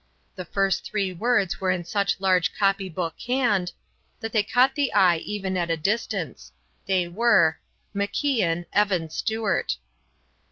The 0.35 0.45
first 0.45 0.83
three 0.83 1.13
words 1.13 1.61
were 1.61 1.69
in 1.69 1.85
such 1.85 2.19
large 2.19 2.55
copy 2.55 2.89
book 2.89 3.13
hand 3.27 3.71
that 4.19 4.31
they 4.33 4.41
caught 4.41 4.73
the 4.73 4.91
eye 4.95 5.17
even 5.17 5.55
at 5.55 5.69
a 5.69 5.77
distance. 5.77 6.51
They 6.87 7.07
were: 7.07 7.59
"MacIan, 7.93 8.65
Evan 8.73 9.11
Stuart." 9.11 9.77